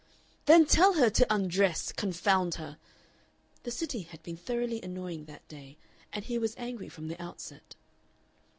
[0.47, 2.79] "Then tell her to undress, confound her!"
[3.61, 5.77] The City had been thoroughly annoying that day,
[6.11, 7.75] and he was angry from the outset.